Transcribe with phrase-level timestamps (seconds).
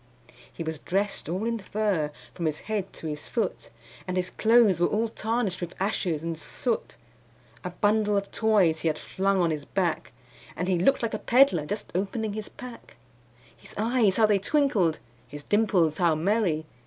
[0.51, 3.69] He was dressed all in fur from his head to his foot,
[4.07, 6.95] And his clothes were all tarnished with ashes and soot;
[7.63, 10.11] A bundle of toys he had flung on his back,
[10.55, 12.95] And he looked like a peddler just opening his pack;
[13.55, 14.97] His eyes how they twinkled!
[15.27, 16.65] his dimples how merry!